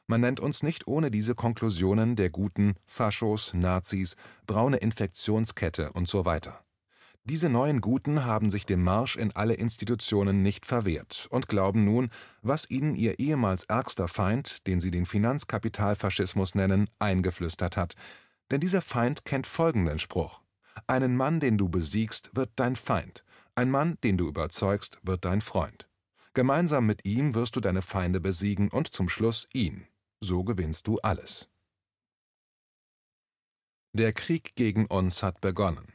Man 0.05 0.21
nennt 0.21 0.39
uns 0.39 0.61
nicht 0.61 0.85
ohne 0.87 1.09
diese 1.09 1.33
Konklusionen 1.33 2.17
der 2.17 2.29
Guten, 2.29 2.75
Faschos, 2.85 3.55
Nazis, 3.55 4.15
braune 4.45 4.77
Infektionskette 4.77 5.91
und 5.93 6.07
so 6.07 6.25
weiter. 6.25 6.63
Diese 7.25 7.49
neuen 7.49 7.81
Guten 7.81 8.25
haben 8.25 8.51
sich 8.51 8.67
dem 8.67 8.83
Marsch 8.83 9.15
in 9.15 9.35
alle 9.35 9.55
Institutionen 9.55 10.43
nicht 10.43 10.67
verwehrt 10.67 11.27
und 11.31 11.47
glauben 11.47 11.83
nun, 11.83 12.09
was 12.43 12.69
ihnen 12.69 12.95
ihr 12.95 13.17
ehemals 13.17 13.63
ärgster 13.63 14.07
Feind, 14.07 14.67
den 14.67 14.79
sie 14.79 14.91
den 14.91 15.07
Finanzkapitalfaschismus 15.07 16.53
nennen, 16.53 16.89
eingeflüstert 16.99 17.75
hat. 17.75 17.95
Denn 18.51 18.59
dieser 18.59 18.81
Feind 18.81 19.25
kennt 19.25 19.47
folgenden 19.47 19.99
Spruch: 19.99 20.41
Einen 20.87 21.15
Mann, 21.15 21.39
den 21.39 21.57
du 21.57 21.69
besiegst, 21.69 22.35
wird 22.35 22.51
dein 22.55 22.75
Feind, 22.75 23.23
ein 23.55 23.69
Mann, 23.69 23.97
den 24.03 24.17
du 24.17 24.27
überzeugst, 24.27 24.99
wird 25.03 25.25
dein 25.25 25.41
Freund. 25.41 25.89
Gemeinsam 26.33 26.85
mit 26.85 27.05
ihm 27.05 27.33
wirst 27.33 27.57
du 27.57 27.59
deine 27.59 27.81
Feinde 27.81 28.21
besiegen 28.21 28.69
und 28.69 28.87
zum 28.87 29.09
Schluss 29.09 29.49
ihn. 29.51 29.85
So 30.21 30.43
gewinnst 30.43 30.87
du 30.87 30.97
alles. 30.99 31.49
Der 33.93 34.13
Krieg 34.13 34.55
gegen 34.55 34.85
uns 34.85 35.23
hat 35.23 35.41
begonnen. 35.41 35.91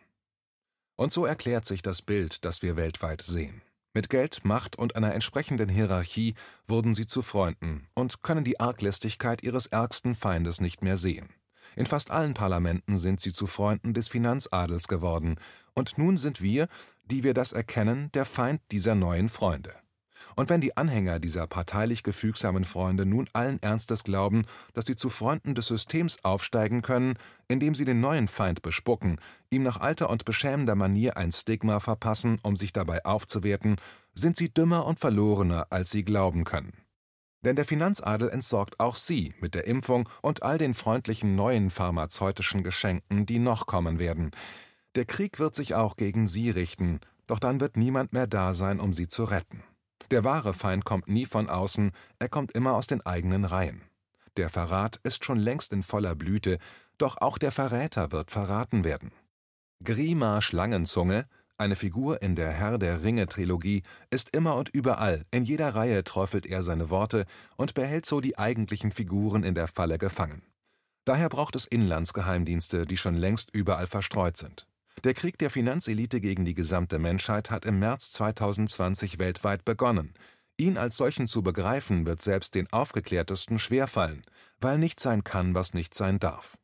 Und 0.96 1.12
so 1.12 1.25
erklärt 1.25 1.66
sich 1.66 1.80
das 1.80 2.02
Bild, 2.02 2.44
das 2.44 2.61
wir 2.61 2.76
weltweit 2.76 3.23
sehen. 3.23 3.62
Mit 3.94 4.11
Geld, 4.11 4.44
Macht 4.44 4.76
und 4.76 4.96
einer 4.96 5.14
entsprechenden 5.14 5.68
Hierarchie 5.68 6.34
wurden 6.66 6.94
sie 6.94 7.06
zu 7.06 7.23
Freunden 7.23 7.88
und 7.94 8.23
können 8.23 8.44
die 8.44 8.58
Arglistigkeit 8.61 9.42
ihres 9.42 9.66
ärgsten 9.66 10.14
Feindes 10.14 10.61
nicht 10.61 10.82
mehr 10.82 10.96
sehen. 10.96 11.32
In 11.76 11.87
fast 11.87 12.11
allen 12.11 12.35
Parlamenten 12.35 12.97
sind 12.97 13.21
sie 13.21 13.33
zu 13.33 13.47
Freunden 13.47 13.94
des 13.94 14.09
Finanzadels 14.09 14.88
geworden, 14.88 15.37
und 15.75 15.99
nun 15.99 16.16
sind 16.16 16.40
wir, 16.40 16.68
die 17.04 17.25
wir 17.25 17.35
das 17.35 17.52
erkennen, 17.52 18.11
der 18.12 18.25
Feind 18.25 18.61
dieser 18.71 18.94
neuen 18.94 19.28
Freunde. 19.28 19.75
Und 20.37 20.49
wenn 20.49 20.61
die 20.61 20.76
Anhänger 20.76 21.21
dieser 21.21 21.47
parteilich 21.47 22.02
gefügsamen 22.02 22.64
Freunde 22.64 23.06
nun 23.06 23.28
allen 23.33 23.62
Ernstes 23.62 24.04
glauben, 24.04 24.44
dass 24.73 24.87
sie 24.87 24.97
zu 24.97 25.11
Freunden 25.11 25.54
des 25.54 25.68
Systems 25.68 26.25
aufsteigen 26.25 26.83
können, 26.83 27.14
indem 27.49 27.75
sie 27.75 27.85
den 27.85 28.00
neuen 28.00 28.26
Feind 28.28 28.62
bespucken, 28.62 29.21
ihm 29.50 29.62
nach 29.62 29.80
alter 29.80 30.11
und 30.11 30.25
beschämender 30.25 30.75
Manier 30.75 31.16
ein 31.16 31.30
Stigma 31.30 31.80
verpassen, 31.80 32.38
um 32.42 32.56
sich 32.56 32.73
dabei 32.73 33.04
aufzuwerten, 33.04 33.76
sind 34.14 34.37
sie 34.37 34.52
dümmer 34.52 34.87
und 34.87 34.99
verlorener, 34.99 35.66
als 35.71 35.90
sie 35.90 36.04
glauben 36.04 36.44
können. 36.44 36.73
Denn 37.44 37.56
der 37.56 37.66
Finanzadel 37.66 38.30
entsorgt 38.30 38.80
auch 38.80 38.96
sie 38.96 39.34
mit 39.40 39.54
der 39.54 39.66
Impfung 39.66 40.08
und 40.22 40.42
all 40.42 40.56
den 40.56 40.72
freundlichen 40.72 41.34
neuen 41.34 41.68
pharmazeutischen 41.68 42.62
Geschenken, 42.62 43.26
die 43.26 43.38
noch 43.38 43.66
kommen 43.66 43.98
werden. 43.98 44.30
Der 44.94 45.04
Krieg 45.04 45.38
wird 45.38 45.54
sich 45.54 45.74
auch 45.74 45.96
gegen 45.96 46.26
sie 46.26 46.50
richten, 46.50 47.00
doch 47.26 47.38
dann 47.38 47.60
wird 47.60 47.76
niemand 47.76 48.12
mehr 48.12 48.26
da 48.26 48.54
sein, 48.54 48.80
um 48.80 48.92
sie 48.92 49.08
zu 49.08 49.24
retten. 49.24 49.62
Der 50.10 50.24
wahre 50.24 50.54
Feind 50.54 50.84
kommt 50.84 51.08
nie 51.08 51.26
von 51.26 51.48
außen, 51.48 51.90
er 52.18 52.28
kommt 52.28 52.52
immer 52.52 52.74
aus 52.74 52.86
den 52.86 53.04
eigenen 53.04 53.44
Reihen. 53.44 53.82
Der 54.36 54.48
Verrat 54.48 55.00
ist 55.02 55.24
schon 55.24 55.38
längst 55.38 55.72
in 55.72 55.82
voller 55.82 56.14
Blüte, 56.14 56.58
doch 56.98 57.18
auch 57.18 57.38
der 57.38 57.52
Verräter 57.52 58.12
wird 58.12 58.30
verraten 58.30 58.84
werden. 58.84 59.12
Grima 59.82 60.40
Schlangenzunge, 60.40 61.26
eine 61.56 61.76
Figur 61.76 62.23
in 62.23 62.34
der 62.34 62.50
Herr 62.50 62.78
der 62.78 63.02
Ringe-Trilogie, 63.02 63.82
ist 64.11 64.34
immer 64.34 64.56
und 64.56 64.70
überall, 64.70 65.25
in 65.30 65.44
jeder 65.44 65.75
Reihe 65.75 66.02
träufelt 66.04 66.46
er 66.46 66.62
seine 66.62 66.90
Worte 66.90 67.26
und 67.56 67.75
behält 67.75 68.06
so 68.06 68.20
die 68.20 68.38
eigentlichen 68.38 68.92
Figuren 68.92 69.44
in 69.44 69.54
der 69.54 69.68
Falle 69.68 69.99
gefangen. 69.99 70.42
Daher 71.04 71.28
braucht 71.28 71.54
es 71.54 71.66
Inlandsgeheimdienste, 71.66 72.87
die 72.87 72.96
schon 72.96 73.14
längst 73.14 73.50
überall 73.52 73.87
verstreut 73.87 74.37
sind. 74.37 74.66
Der 75.02 75.14
Krieg 75.14 75.38
der 75.38 75.50
Finanzelite 75.50 76.20
gegen 76.20 76.44
die 76.44 76.54
gesamte 76.54 76.99
Menschheit 76.99 77.50
hat 77.50 77.64
im 77.64 77.78
März 77.78 78.11
2020 78.12 79.18
weltweit 79.18 79.64
begonnen. 79.64 80.14
Ihn 80.56 80.78
als 80.78 80.96
solchen 80.96 81.26
zu 81.26 81.42
begreifen, 81.42 82.06
wird 82.06 82.23
selbst 82.23 82.54
den 82.54 82.73
Aufgeklärtesten 82.73 83.58
schwerfallen, 83.58 84.23
weil 84.61 84.78
nicht 84.78 85.00
sein 85.00 85.25
kann, 85.25 85.54
was 85.54 85.75
nicht 85.75 85.94
sein 85.94 86.18
darf. 86.18 86.56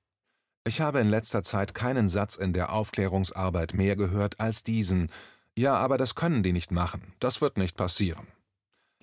Ich 0.67 0.81
habe 0.81 1.01
in 1.01 1.09
letzter 1.09 1.43
Zeit 1.43 1.75
keinen 1.75 2.09
Satz 2.09 2.37
in 2.37 2.53
der 2.53 2.73
Aufklärungsarbeit 2.73 3.75
mehr 3.75 3.97
gehört 3.97 4.41
als 4.41 4.63
diesen 4.63 5.11
Ja, 5.57 5.77
aber 5.77 5.97
das 5.97 6.15
können 6.15 6.43
die 6.43 6.53
nicht 6.53 6.71
machen, 6.71 7.15
das 7.19 7.41
wird 7.41 7.57
nicht 7.57 7.77
passieren. 7.77 8.27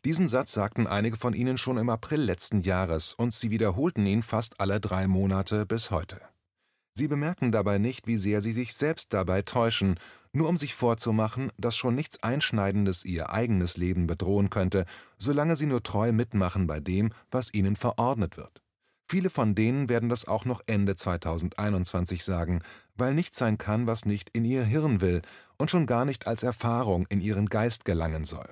Diesen 0.06 0.28
Satz 0.28 0.54
sagten 0.54 0.86
einige 0.86 1.18
von 1.18 1.34
Ihnen 1.34 1.58
schon 1.58 1.78
im 1.78 1.90
April 1.90 2.22
letzten 2.22 2.62
Jahres, 2.62 3.16
und 3.16 3.34
sie 3.34 3.50
wiederholten 3.50 4.06
ihn 4.06 4.22
fast 4.22 4.60
alle 4.62 4.80
drei 4.80 5.08
Monate 5.08 5.66
bis 5.66 5.90
heute. 5.92 6.22
Sie 6.94 7.08
bemerken 7.08 7.52
dabei 7.52 7.78
nicht, 7.78 8.08
wie 8.08 8.18
sehr 8.18 8.42
sie 8.42 8.54
sich 8.54 8.74
selbst 8.74 9.14
dabei 9.14 9.42
täuschen, 9.42 10.00
nur 10.34 10.50
um 10.50 10.58
sich 10.58 10.76
vorzumachen, 10.76 11.52
dass 11.58 11.76
schon 11.76 11.96
nichts 11.96 12.22
Einschneidendes 12.24 13.04
ihr 13.06 13.32
eigenes 13.32 13.78
Leben 13.78 14.08
bedrohen 14.08 14.50
könnte, 14.50 14.86
solange 15.18 15.56
sie 15.56 15.66
nur 15.66 15.84
treu 15.84 16.12
mitmachen 16.12 16.68
bei 16.68 16.80
dem, 16.80 17.12
was 17.30 17.54
ihnen 17.54 17.76
verordnet 17.76 18.38
wird. 18.38 18.62
Viele 19.10 19.30
von 19.30 19.56
denen 19.56 19.88
werden 19.88 20.10
das 20.10 20.28
auch 20.28 20.44
noch 20.44 20.62
Ende 20.68 20.96
2021 20.96 22.26
sagen, 22.26 22.62
weil 22.96 23.14
nichts 23.14 23.38
sein 23.38 23.58
kann, 23.58 23.88
was 23.88 24.06
nicht 24.06 24.30
in 24.32 24.44
ihr 24.44 24.64
Hirn 24.64 25.00
will 25.00 25.22
und 25.58 25.72
schon 25.72 25.86
gar 25.86 26.04
nicht 26.04 26.28
als 26.28 26.44
Erfahrung 26.44 27.08
in 27.08 27.22
ihren 27.22 27.46
Geist 27.46 27.86
gelangen 27.86 28.26
soll. 28.26 28.50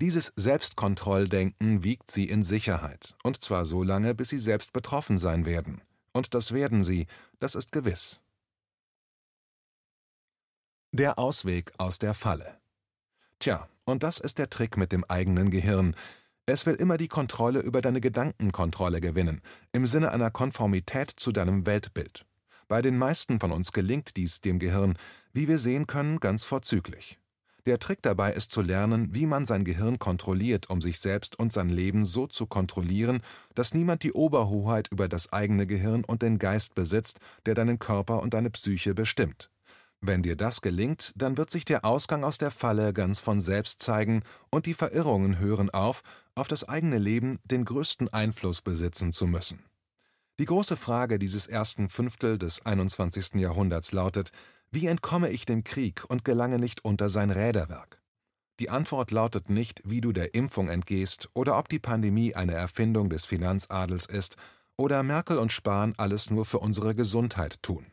Dieses 0.00 0.32
Selbstkontrolldenken 0.36 1.82
wiegt 1.82 2.10
sie 2.10 2.28
in 2.28 2.42
Sicherheit, 2.42 3.16
und 3.22 3.42
zwar 3.42 3.64
so 3.64 3.82
lange, 3.82 4.14
bis 4.14 4.28
sie 4.28 4.38
selbst 4.38 4.72
betroffen 4.72 5.18
sein 5.18 5.46
werden. 5.46 5.80
Und 6.12 6.34
das 6.34 6.52
werden 6.52 6.84
sie, 6.84 7.06
das 7.40 7.54
ist 7.54 7.72
gewiss. 7.72 8.22
Der 10.92 11.18
Ausweg 11.18 11.72
aus 11.78 11.98
der 11.98 12.14
Falle. 12.14 12.58
Tja, 13.38 13.68
und 13.84 14.02
das 14.02 14.20
ist 14.20 14.38
der 14.38 14.50
Trick 14.50 14.76
mit 14.76 14.92
dem 14.92 15.04
eigenen 15.04 15.50
Gehirn. 15.50 15.96
Es 16.44 16.66
will 16.66 16.74
immer 16.74 16.96
die 16.96 17.06
Kontrolle 17.06 17.60
über 17.60 17.80
deine 17.80 18.00
Gedankenkontrolle 18.00 19.00
gewinnen, 19.00 19.42
im 19.70 19.86
Sinne 19.86 20.10
einer 20.10 20.32
Konformität 20.32 21.12
zu 21.14 21.30
deinem 21.30 21.66
Weltbild. 21.66 22.26
Bei 22.66 22.82
den 22.82 22.98
meisten 22.98 23.38
von 23.38 23.52
uns 23.52 23.70
gelingt 23.70 24.16
dies 24.16 24.40
dem 24.40 24.58
Gehirn, 24.58 24.98
wie 25.32 25.46
wir 25.46 25.58
sehen 25.58 25.86
können, 25.86 26.18
ganz 26.18 26.42
vorzüglich. 26.42 27.20
Der 27.64 27.78
Trick 27.78 28.02
dabei 28.02 28.32
ist 28.32 28.50
zu 28.50 28.60
lernen, 28.60 29.14
wie 29.14 29.26
man 29.26 29.44
sein 29.44 29.62
Gehirn 29.62 30.00
kontrolliert, 30.00 30.68
um 30.68 30.80
sich 30.80 30.98
selbst 30.98 31.38
und 31.38 31.52
sein 31.52 31.68
Leben 31.68 32.04
so 32.04 32.26
zu 32.26 32.46
kontrollieren, 32.46 33.20
dass 33.54 33.72
niemand 33.72 34.02
die 34.02 34.12
Oberhoheit 34.12 34.88
über 34.90 35.06
das 35.06 35.32
eigene 35.32 35.68
Gehirn 35.68 36.02
und 36.04 36.22
den 36.22 36.40
Geist 36.40 36.74
besitzt, 36.74 37.20
der 37.46 37.54
deinen 37.54 37.78
Körper 37.78 38.20
und 38.20 38.34
deine 38.34 38.50
Psyche 38.50 38.94
bestimmt. 38.94 39.51
Wenn 40.04 40.24
dir 40.24 40.34
das 40.34 40.62
gelingt, 40.62 41.12
dann 41.14 41.36
wird 41.36 41.50
sich 41.50 41.64
der 41.64 41.84
Ausgang 41.84 42.24
aus 42.24 42.36
der 42.36 42.50
Falle 42.50 42.92
ganz 42.92 43.20
von 43.20 43.40
selbst 43.40 43.80
zeigen 43.80 44.24
und 44.50 44.66
die 44.66 44.74
Verirrungen 44.74 45.38
hören 45.38 45.70
auf, 45.70 46.02
auf 46.34 46.48
das 46.48 46.68
eigene 46.68 46.98
Leben 46.98 47.38
den 47.44 47.64
größten 47.64 48.08
Einfluss 48.08 48.62
besitzen 48.62 49.12
zu 49.12 49.28
müssen. 49.28 49.64
Die 50.40 50.44
große 50.44 50.76
Frage 50.76 51.20
dieses 51.20 51.46
ersten 51.46 51.88
Fünftel 51.88 52.36
des 52.36 52.66
21. 52.66 53.34
Jahrhunderts 53.34 53.92
lautet, 53.92 54.32
wie 54.72 54.88
entkomme 54.88 55.30
ich 55.30 55.44
dem 55.44 55.62
Krieg 55.62 56.02
und 56.08 56.24
gelange 56.24 56.58
nicht 56.58 56.84
unter 56.84 57.08
sein 57.08 57.30
Räderwerk? 57.30 58.02
Die 58.58 58.70
Antwort 58.70 59.12
lautet 59.12 59.50
nicht, 59.50 59.82
wie 59.84 60.00
du 60.00 60.12
der 60.12 60.34
Impfung 60.34 60.68
entgehst 60.68 61.28
oder 61.32 61.56
ob 61.58 61.68
die 61.68 61.78
Pandemie 61.78 62.34
eine 62.34 62.54
Erfindung 62.54 63.08
des 63.08 63.26
Finanzadels 63.26 64.06
ist 64.06 64.34
oder 64.76 65.04
Merkel 65.04 65.38
und 65.38 65.52
Spahn 65.52 65.94
alles 65.96 66.28
nur 66.28 66.44
für 66.44 66.58
unsere 66.58 66.96
Gesundheit 66.96 67.62
tun. 67.62 67.91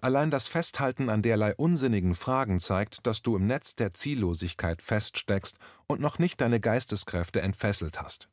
Allein 0.00 0.30
das 0.30 0.48
Festhalten 0.48 1.08
an 1.10 1.22
derlei 1.22 1.54
unsinnigen 1.54 2.14
Fragen 2.14 2.60
zeigt, 2.60 3.06
dass 3.06 3.22
du 3.22 3.36
im 3.36 3.46
Netz 3.46 3.74
der 3.74 3.92
Ziellosigkeit 3.94 4.82
feststeckst 4.82 5.58
und 5.86 6.00
noch 6.00 6.18
nicht 6.18 6.40
deine 6.40 6.60
Geisteskräfte 6.60 7.40
entfesselt 7.40 8.00
hast. 8.00 8.28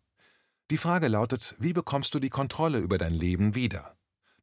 Die 0.72 0.78
Frage 0.78 1.08
lautet, 1.08 1.56
wie 1.60 1.74
bekommst 1.74 2.16
du 2.16 2.20
die 2.20 2.30
Kontrolle 2.30 2.80
über 2.80 2.98
dein 2.98 3.14
Leben 3.14 3.56
wieder? 3.56 3.96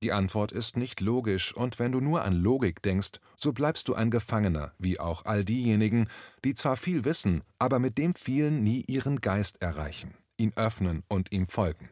Die 0.03 0.13
Antwort 0.13 0.51
ist 0.51 0.77
nicht 0.77 1.01
logisch, 1.01 1.55
und 1.55 1.79
wenn 1.79 1.93
du 1.93 2.01
nur 2.01 2.23
an 2.23 2.33
Logik 2.33 2.83
denkst, 2.83 3.21
so 3.37 3.53
bleibst 3.53 3.87
du 3.87 3.95
ein 3.95 4.11
Gefangener, 4.11 4.73
wie 4.79 4.99
auch 4.99 5.25
all 5.25 5.45
diejenigen, 5.45 6.09
die 6.45 6.55
zwar 6.55 6.77
viel 6.77 7.05
wissen, 7.05 7.43
aber 7.59 7.79
mit 7.79 7.99
dem 7.99 8.15
vielen 8.15 8.65
nie 8.65 8.85
ihren 8.89 9.21
Geist 9.21 9.63
erreichen, 9.63 10.15
ihn 10.37 10.53
öffnen 10.57 11.05
und 11.07 11.31
ihm 11.31 11.47
folgen. 11.47 11.89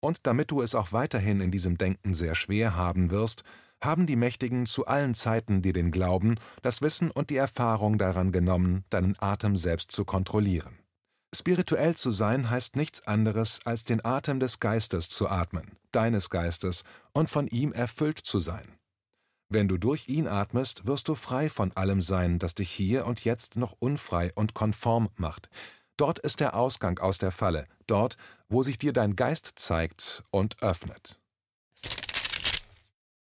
Und 0.00 0.26
damit 0.28 0.50
du 0.50 0.62
es 0.62 0.76
auch 0.76 0.92
weiterhin 0.92 1.40
in 1.40 1.50
diesem 1.50 1.76
Denken 1.76 2.14
sehr 2.14 2.36
schwer 2.36 2.76
haben 2.76 3.10
wirst, 3.10 3.42
haben 3.84 4.06
die 4.06 4.16
Mächtigen 4.16 4.66
zu 4.66 4.86
allen 4.86 5.14
Zeiten 5.14 5.62
dir 5.62 5.72
den 5.72 5.90
Glauben, 5.90 6.36
das 6.62 6.82
Wissen 6.82 7.10
und 7.10 7.30
die 7.30 7.36
Erfahrung 7.36 7.98
daran 7.98 8.32
genommen, 8.32 8.84
deinen 8.90 9.16
Atem 9.18 9.56
selbst 9.56 9.92
zu 9.92 10.04
kontrollieren. 10.04 10.78
Spirituell 11.34 11.96
zu 11.96 12.10
sein 12.10 12.48
heißt 12.48 12.76
nichts 12.76 13.06
anderes, 13.06 13.58
als 13.64 13.84
den 13.84 14.04
Atem 14.04 14.38
des 14.38 14.60
Geistes 14.60 15.08
zu 15.08 15.28
atmen, 15.28 15.76
deines 15.90 16.30
Geistes, 16.30 16.84
und 17.12 17.28
von 17.28 17.48
ihm 17.48 17.72
erfüllt 17.72 18.18
zu 18.18 18.38
sein. 18.38 18.78
Wenn 19.48 19.68
du 19.68 19.76
durch 19.76 20.08
ihn 20.08 20.26
atmest, 20.26 20.86
wirst 20.86 21.08
du 21.08 21.14
frei 21.14 21.50
von 21.50 21.72
allem 21.76 22.00
sein, 22.00 22.38
das 22.38 22.54
dich 22.54 22.70
hier 22.70 23.06
und 23.06 23.24
jetzt 23.24 23.56
noch 23.56 23.74
unfrei 23.78 24.32
und 24.34 24.54
konform 24.54 25.10
macht. 25.16 25.50
Dort 25.96 26.18
ist 26.18 26.40
der 26.40 26.54
Ausgang 26.54 26.98
aus 26.98 27.18
der 27.18 27.30
Falle, 27.30 27.64
dort, 27.86 28.16
wo 28.48 28.62
sich 28.62 28.78
dir 28.78 28.92
dein 28.92 29.16
Geist 29.16 29.52
zeigt 29.56 30.22
und 30.30 30.62
öffnet. 30.62 31.20